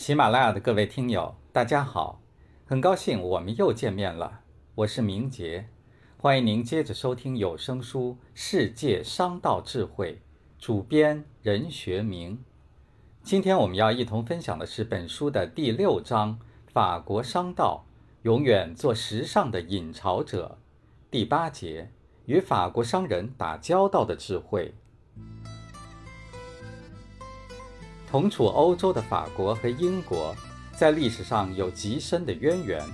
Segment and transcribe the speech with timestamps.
[0.00, 2.22] 喜马拉雅的各位听友，大家好，
[2.64, 4.40] 很高兴我们又见面了。
[4.76, 5.68] 我是明杰，
[6.16, 10.14] 欢迎您接着收听有声书《世界商道智慧》，
[10.58, 12.42] 主编任学明。
[13.22, 16.38] 今天我们要一同分享的是本书的第六章
[16.72, 17.84] 《法国商道：
[18.22, 20.56] 永远做时尚的引潮者》，
[21.10, 21.90] 第八节
[22.24, 24.72] 与法国商人打交道的智慧。
[28.10, 30.34] 同处欧洲的法国和英国，
[30.76, 32.84] 在历史上有极深的渊源，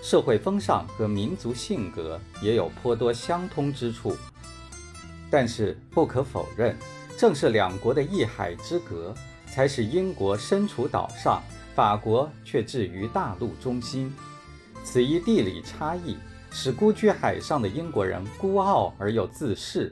[0.00, 4.16] 社会风尚和民族性格也有颇多相通之处。
[5.28, 6.76] 但是不可否认，
[7.18, 9.12] 正是两国的一海之隔，
[9.48, 11.42] 才使英国身处岛上，
[11.74, 14.14] 法国却置于大陆中心。
[14.84, 16.16] 此一地理差异，
[16.52, 19.90] 使孤居海上的英国人孤傲而又自恃，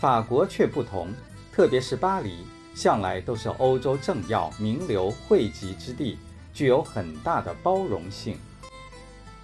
[0.00, 1.08] 法国却不同，
[1.52, 2.38] 特别是巴黎。
[2.78, 6.16] 向来都是欧洲政要名流汇集之地，
[6.54, 8.38] 具有很大的包容性。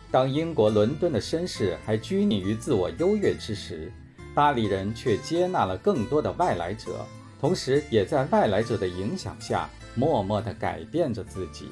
[0.09, 3.91] 当英国伦敦的绅士还拘泥于自我优越之时，
[4.37, 7.05] 巴黎人却接纳了更多的外来者，
[7.41, 11.69] 同时也在外来者的影响下默默地改变着自己。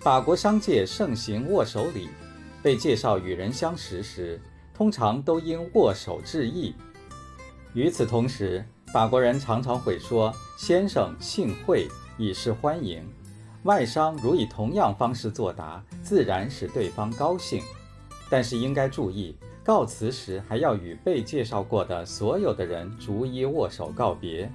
[0.00, 2.08] 法国商界盛行握手礼，
[2.60, 4.40] 被介绍与人相识时，
[4.74, 6.74] 通常都应握手致意。
[7.72, 13.02] 与此同时，法国人常常会说“先生幸会”以示欢迎，
[13.64, 17.60] 外商如以同样方式作答，自然使对方高兴。
[18.30, 24.48] 但是应该注意，告辞时还要与被介绍过的所有的人逐一握手告别。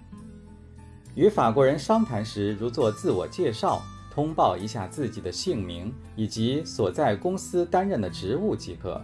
[1.15, 9.01] 与法国人商谈时，如做自我介绍，通报一下自己的姓名以及所在公司担任的职务即可。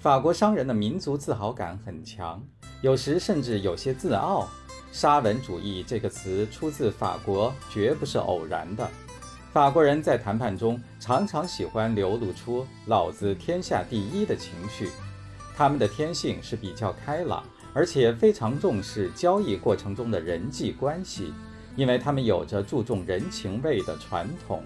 [0.00, 2.40] 法国商人的民族自豪感很强。
[2.82, 4.48] 有时甚至有些自傲。
[4.92, 8.88] 沙文主义这个词出自法国，绝不是偶然的。
[9.52, 14.88] 法国人在谈判中常常喜欢流露出“老子天下第一”的情绪。
[15.56, 17.44] 他们的天性是比较开朗，
[17.74, 21.34] 而且非常重视交易过程中的人际关系，
[21.76, 24.62] 因为他们有着注重人情味的传统。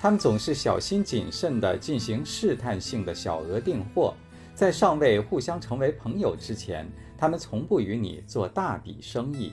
[0.00, 4.14] 他们总是小心谨慎地进行试探性的小额订货。
[4.54, 6.86] 在尚未互相成为朋友之前，
[7.16, 9.52] 他们从不与你做大笔生意。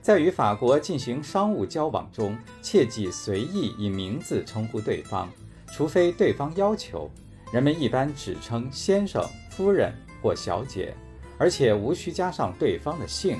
[0.00, 5.30] 在与法国进行商务交往中，切忌随意以名字称呼对方，
[5.66, 7.10] 除非对方要求。
[7.52, 10.94] 人们一般只称先生、夫人或小姐，
[11.38, 13.38] 而且无需加上对方的姓。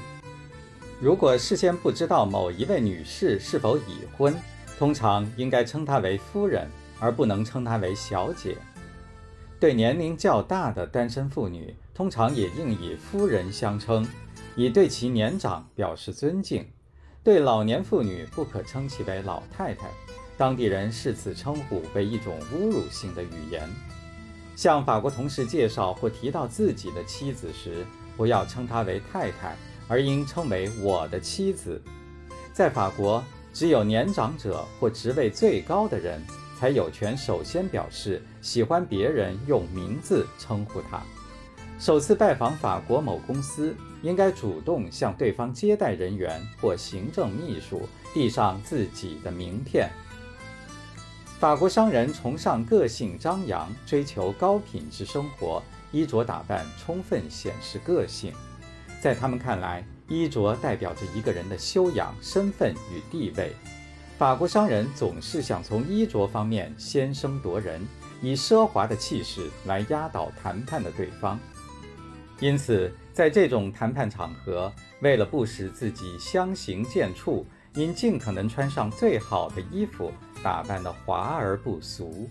[1.00, 4.34] 如果事先不知道某一位女士是否已婚，
[4.78, 8.56] 通常应该称她为夫人，而不能称她为小姐。
[9.64, 14.06] 对年龄较大的单身妇女，通常也应以夫人相称，
[14.56, 16.66] 以对其年长表示尊敬。
[17.22, 19.88] 对老年妇女，不可称其为老太太，
[20.36, 23.66] 当地人视此称呼为一种侮辱性的语言。
[24.54, 27.86] 向法国同事介绍或提到自己的妻子时，
[28.18, 29.56] 不要称她为太太，
[29.88, 31.80] 而应称为我的妻子。
[32.52, 33.24] 在法国，
[33.54, 36.22] 只有年长者或职位最高的人。
[36.58, 41.02] 才有权首先表示喜欢别人用名字称呼他。
[41.78, 47.82] 首次拜访法国某公司，应该主动向对方接待人员或行政秘书
[48.14, 49.90] 递上自己的名片。
[51.40, 58.32] 法国商人崇尚个性张扬，追求高品质生活，衣着打扮充分显示个性。
[59.00, 63.52] 在他们看来，衣着代表着一个人的修养、身份与地位。
[64.16, 67.84] 法国商人总是想从衣着方面先声夺人，
[68.22, 71.38] 以奢华的气势来压倒谈判的对方。
[72.38, 80.12] 因此，在这种谈判场合，为了不使自己相形见绌，应尽可能穿上最好的衣服，
[80.44, 82.30] 打扮得华而不俗。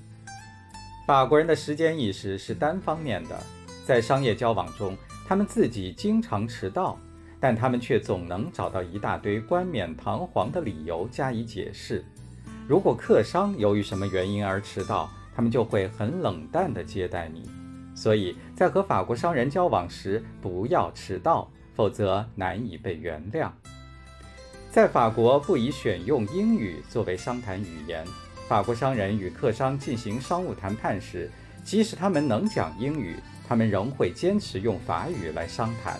[1.05, 3.37] 法国人的时间意识是单方面的，
[3.85, 4.95] 在商业交往中，
[5.27, 6.97] 他们自己经常迟到。
[7.43, 12.01] 但他们却总能找到一大堆冠冕堂皇的理由加以解释。
[12.69, 17.43] 如果客商由于什么原因而迟到，他们就会很冷淡地接待你。
[17.93, 23.51] 所以在和法国商人交往时，不要迟到，否则难以被原谅。
[24.71, 28.05] 在法国，不宜选用英语作为商谈语言。
[28.47, 31.29] 法国商人与客商进行商务谈判时，
[31.65, 35.99] 即使他们能讲英语，他们仍会坚持用法语来商谈。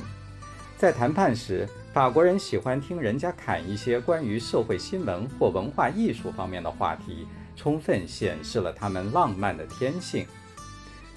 [0.84, 7.26] 在谈判时，法国人喜欢听人家侃一些关于社会新闻或文化艺术方面的话题，
[7.56, 10.26] 充分显示了他们浪漫的天性。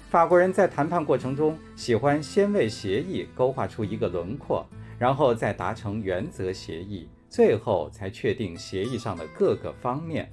[0.09, 4.65] 法国人在谈判过程中喜欢先为协议勾画出一个轮廓，
[4.97, 10.29] 然后再达成原则协议，最后才确定协议上的各个方面。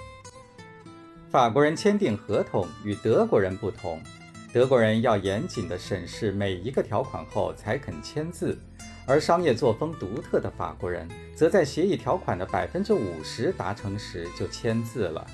[1.28, 4.00] 法国人签订合同与德国人不同，
[4.52, 8.56] 德国人要严谨地审视每一个条款后才肯签字，
[9.06, 15.26] 而商业作风独特的法国人则在协议条款的百分之五十达成时就签字了。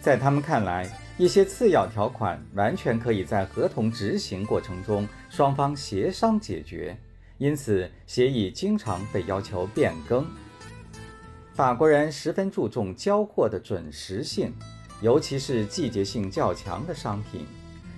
[0.00, 0.88] 在他们看来，
[1.18, 6.96] 一些次要条款完全可以在合同执行过程中双方协商解决，
[7.38, 10.26] 因此协议经常被要求变更。
[11.54, 14.52] 法国人十分注重交货的准时性。
[15.00, 17.44] 尤其是季节性较强的商品，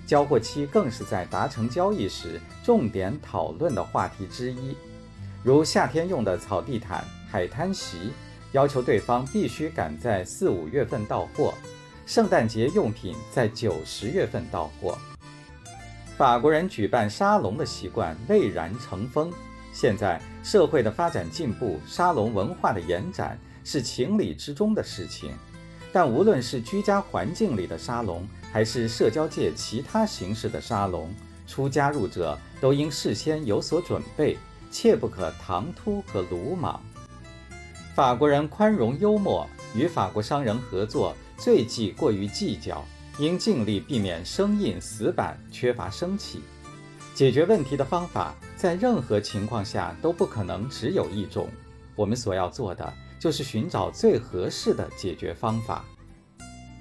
[0.07, 4.75] 交货期更是在达成交易时重点讨论的话题之一。
[5.43, 8.13] 如夏天用的草地毯、海滩席，
[8.53, 11.53] 要求对方必须赶在四五月份到货；
[12.05, 14.97] 圣诞节用品在九十月份到货。
[16.15, 19.31] 法国人举办沙龙的习惯蔚然成风。
[19.73, 25.33] 现在社会的发展进步，沙龙文化的延展是情理之中的事情。
[25.93, 28.27] 但无论是居家环境里的沙龙，
[28.57, 31.13] 还是社交界其他形式的沙龙，
[31.45, 34.35] 初加入者都应事先有所准备，
[34.71, 36.81] 切不可唐突和鲁莽。
[37.93, 42.83] 法国人宽容幽默，与法国商人合作最忌过于计较，
[43.19, 46.41] 应尽力避免生硬死板、缺乏生气。
[47.13, 51.47] 解决问题的方法，在任何情况下都不可能只有一种。
[51.95, 52.91] 我们所要做的。
[53.19, 55.83] 就是寻找最合适的解决方法。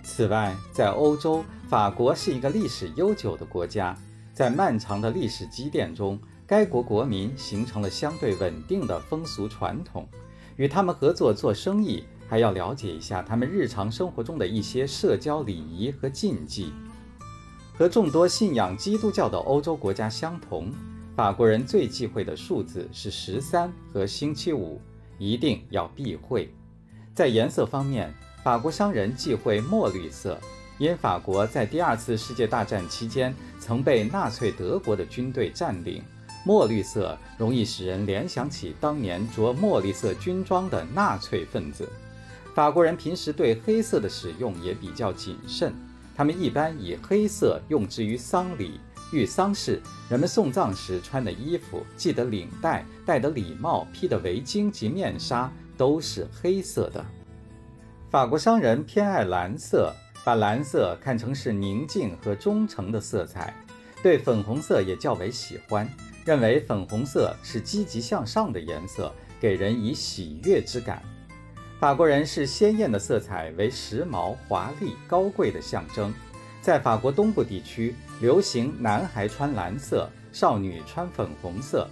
[0.07, 3.95] 此外，在欧洲，法国是一个历史悠久的国家，
[4.33, 6.17] 在漫长的历史积淀中，
[6.47, 10.09] 该国国民形成了相对稳定的风俗传统。
[10.55, 16.73] 与他们合作做生意，还要了解一下他们日常生活中的一些社交礼仪和禁忌。
[17.77, 20.73] 和众多信仰基督教的欧洲国家相同，
[21.17, 24.81] 法国人最忌讳的数字是十三和星期五。
[25.19, 26.55] 一定要避讳。
[27.15, 28.15] 在颜色方面，
[28.47, 30.39] 法国商人忌讳墨绿色，
[30.79, 36.01] 因法国在第二次世界大战期间曾被纳粹德国的军队占领，
[36.45, 41.89] 墨绿色容易使人联想起当年着墨绿色军装的纳粹分子。
[42.55, 45.75] 法国人平时对黑色的使用也比较谨慎，
[46.15, 48.79] 他们一般以黑色用之于丧礼。
[49.11, 57.05] 遇丧事，人们送葬时穿的衣服、系的领带、戴的礼帽、披的围巾及面纱都是黑色的。
[58.17, 63.55] 法国商人偏爱蓝色，把蓝色看成是宁静和忠诚的色彩，
[64.03, 65.87] 对粉红色也较为喜欢，
[66.25, 71.03] 认为粉红色是积极向上的颜色，给人以喜悦之感。
[71.79, 76.11] 法国人视鲜艳的色彩为时髦、华丽、高贵的象征。
[76.63, 81.87] 在法国东部地区，流行男孩穿蓝色，少女穿粉红色。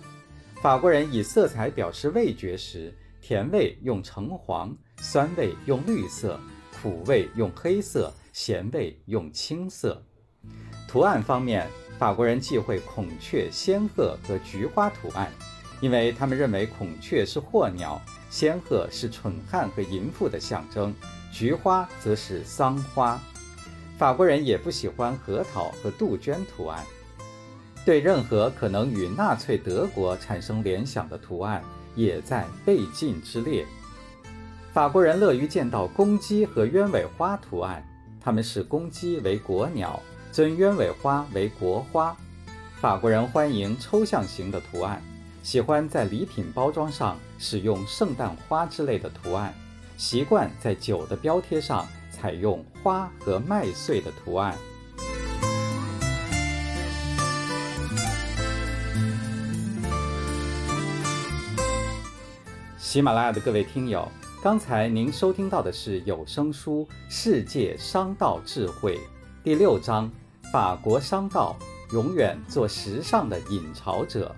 [0.62, 4.74] 法国人以色彩表示味觉时，甜味用橙黄，
[5.04, 6.40] 酸味用绿色，
[6.80, 10.02] 苦味用黑色，咸味用青色。
[10.88, 11.68] 图案方面，
[11.98, 15.30] 法国人忌讳孔雀、仙鹤和菊花图案，
[15.82, 20.92] 因为他们认为孔雀是祸鸟，仙鹤是蠢汉和淫妇的象征，
[21.30, 23.20] 菊花则是桑花。
[23.98, 26.82] 法国人也不喜欢核桃和杜鹃图案，
[27.84, 31.62] 对任何可能与纳粹德国产生联想的图案
[31.94, 33.66] 也在被禁之列。
[34.74, 37.80] 法国人乐于见到公鸡和鸢尾花图案，
[38.20, 40.02] 他们视公鸡为国鸟，
[40.32, 42.14] 尊鸢尾花为国花。
[42.80, 45.00] 法国人欢迎抽象型的图案，
[45.44, 49.54] 喜欢在礼品包装上使用圣诞花之类的图案，
[49.96, 51.86] 习惯在酒的标贴上。
[52.10, 54.56] 采用花和麦穗的图案。
[62.78, 64.10] 喜马拉雅的各位听友，
[64.44, 68.98] 刚才您收听到的是有声书《世界商道智慧》
[69.42, 70.06] 第六章
[70.52, 71.56] 《法国商道：
[71.92, 74.36] 永远做时尚的引潮者》，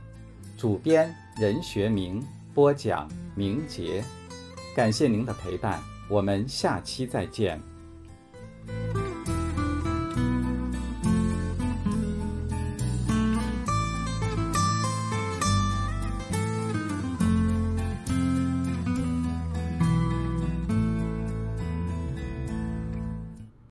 [0.60, 4.04] 主编任学明，播讲明杰。
[4.76, 7.60] 感谢您的陪伴，我们下期再见。